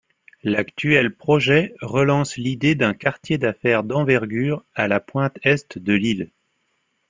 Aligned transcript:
L'actuel 0.41 1.13
projet 1.15 1.75
relance 1.79 2.35
l'idée 2.35 2.73
d'un 2.73 2.95
quartier 2.95 3.37
d'affaires 3.37 3.83
d'envergure, 3.83 4.63
à 4.73 4.87
la 4.87 4.99
pointe 4.99 5.37
Est 5.43 5.77
de 5.77 5.93
l'île. 5.93 6.31